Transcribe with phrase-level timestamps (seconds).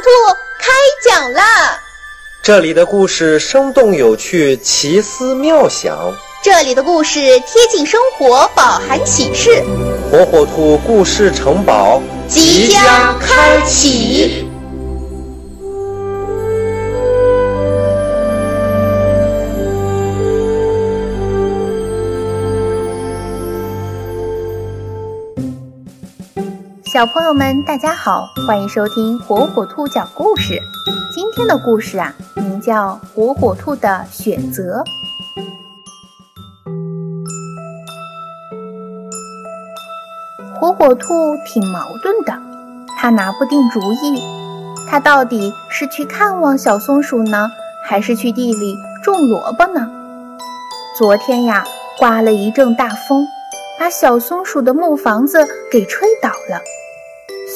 [0.00, 0.08] 兔
[0.58, 0.70] 开
[1.04, 1.42] 讲啦
[2.42, 6.14] 这里的故事生动有趣奇思妙想。
[6.42, 9.62] 这里的故事贴近生活饱含启示。
[10.10, 13.97] 火火兔故事城堡即将开启。
[26.98, 30.60] 小朋友们，大家好，欢迎收听火火兔讲故事。
[31.14, 34.82] 今天的故事啊，名叫《火火兔的选择》。
[40.58, 42.36] 火火兔挺矛盾的，
[42.98, 44.20] 他拿不定主意，
[44.90, 47.48] 他到底是去看望小松鼠呢，
[47.84, 49.88] 还是去地里种萝卜呢？
[50.98, 51.64] 昨天呀，
[51.96, 53.24] 刮了一阵大风，
[53.78, 56.60] 把小松鼠的木房子给吹倒了。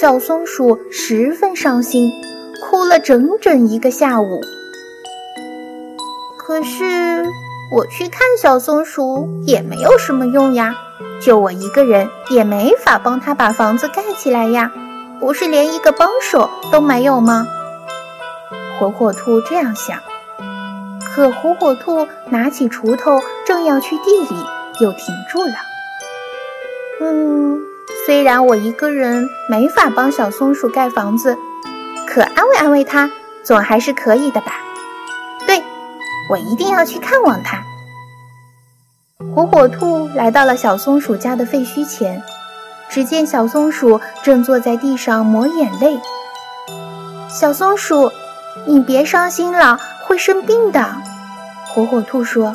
[0.03, 2.11] 小松鼠十分伤心，
[2.61, 4.41] 哭了整整一个下午。
[6.36, 7.25] 可是
[7.70, 10.75] 我去看小松鼠也没有什么用呀，
[11.20, 14.73] 就我一个人也没法帮他把房子盖起来呀，
[15.20, 17.47] 不是连一个帮手都没有吗？
[18.80, 20.00] 火火兔这样想。
[21.14, 24.45] 可火火兔拿起锄头正要去地里，
[24.80, 25.55] 又停住了。
[27.00, 27.72] 嗯。
[28.05, 31.39] 虽然我一个人没法帮小松鼠盖房子，
[32.05, 33.08] 可安慰安慰它
[33.45, 34.55] 总还是可以的吧？
[35.47, 35.62] 对，
[36.28, 37.62] 我一定要去看望它。
[39.34, 42.20] 火火兔来到了小松鼠家的废墟前，
[42.89, 45.97] 只见小松鼠正坐在地上抹眼泪。
[47.28, 48.11] 小松鼠，
[48.67, 50.84] 你别伤心了，会生病的。
[51.69, 52.55] 火火兔说：“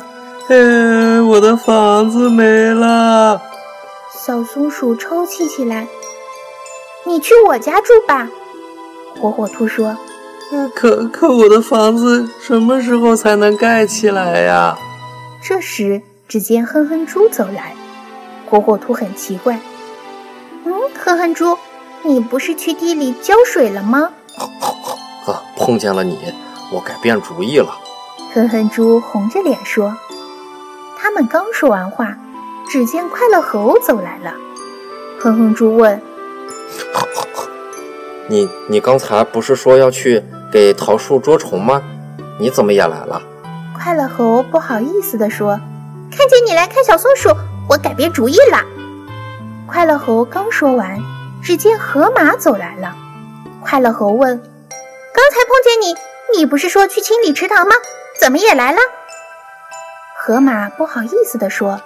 [0.50, 3.40] 哎，我的房子没了。”
[4.28, 5.88] 小松鼠抽泣起来
[7.06, 8.28] ：“你去我家住吧。”
[9.18, 9.96] 火火兔说
[10.76, 14.76] ：“可可，我的房子什么时候才能盖起来呀？”
[15.42, 17.74] 这时，只见哼哼猪走来。
[18.50, 19.58] 火火兔很奇怪
[20.66, 21.56] ：“嗯，哼哼猪，
[22.02, 24.12] 你不是去地里浇水了吗
[25.24, 26.18] ？”“啊，碰见了你，
[26.70, 27.74] 我改变主意了。”
[28.34, 29.96] 哼哼猪红着脸说。
[30.98, 32.14] 他们刚说完话。
[32.70, 34.34] 只见快乐猴走来了，
[35.18, 36.00] 哼哼猪问
[38.28, 41.82] ：“你你刚才不是说要去给桃树捉虫吗？
[42.38, 43.22] 你怎么也来了？”
[43.74, 45.58] 快乐猴不好意思地说
[46.14, 47.30] ：“看见你来看小松鼠，
[47.70, 48.62] 我改变主意了。”
[49.66, 50.98] 快乐猴刚说完，
[51.42, 52.94] 只见河马走来了。
[53.62, 54.36] 快乐猴问
[55.14, 55.96] ：“刚才碰见你，
[56.36, 57.74] 你不是说去清理池塘吗？
[58.20, 58.78] 怎么也来了？”
[60.20, 61.80] 河马不好意思地说。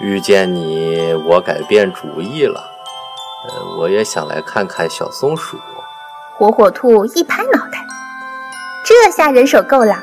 [0.00, 2.70] 遇见你，我改变主意了。
[3.48, 5.58] 呃，我也想来看看小松鼠。
[6.36, 7.84] 火火兔一拍脑袋，
[8.82, 10.02] 这下人手够了，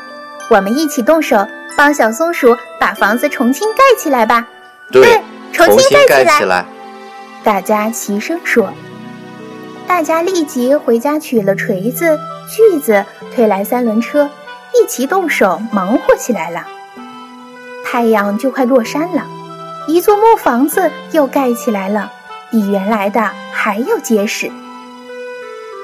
[0.50, 4.48] 我们一起动手，帮小松鼠把房子重新盖起来吧。
[4.92, 5.22] 对，
[5.52, 6.66] 重新盖起来。
[7.44, 8.72] 大家齐声说。
[9.88, 12.20] 大家立即回家取了锤子、
[12.50, 14.30] 锯子，推来三轮车，
[14.74, 16.68] 一齐动手忙活起来了。
[17.86, 19.26] 太阳就快落山了。
[19.88, 22.12] 一座木房子又盖起来了，
[22.52, 24.52] 比原来的还要结实。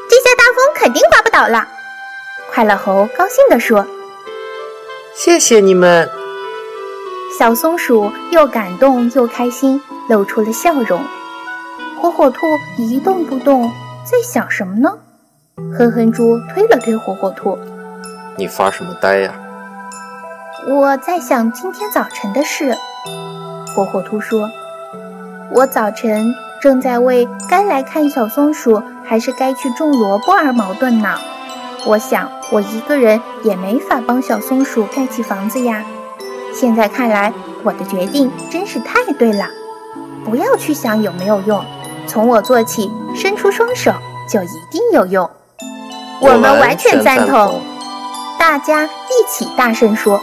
[0.09, 1.67] 这下大风肯定刮不倒了。
[2.51, 3.87] 快乐猴高兴地说
[5.15, 6.09] ：“谢谢你们。”
[7.39, 11.01] 小松鼠又感动又开心，露出了笑容。
[11.99, 12.45] 火火兔
[12.77, 13.71] 一动不动，
[14.03, 14.99] 在想什么呢？
[15.77, 17.57] 哼哼猪推了推火火兔
[18.35, 19.33] ：“你发什么呆呀？”
[20.67, 22.77] 我在想今天早晨的事。
[23.73, 24.49] 火火兔说
[25.51, 31.09] ：“我早晨正在为该来看小松鼠还是该去种萝卜而矛盾呢。
[31.85, 35.83] 我想我一个人也没法帮小松鼠盖起房子呀。
[36.53, 37.33] 现在看来，
[37.63, 39.47] 我的决定真是太对了。
[40.23, 41.65] 不要去想有没有用，
[42.05, 43.91] 从我做起，伸出双手
[44.29, 45.29] 就一定有用。
[46.21, 47.59] 我们完全赞同。
[48.37, 50.21] 大家一起大声说。